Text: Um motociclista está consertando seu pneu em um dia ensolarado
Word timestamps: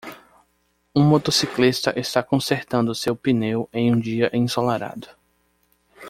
Um 0.95 1.03
motociclista 1.03 1.91
está 1.95 2.23
consertando 2.23 2.95
seu 2.95 3.15
pneu 3.15 3.69
em 3.71 3.93
um 3.93 3.99
dia 3.99 4.35
ensolarado 4.35 5.07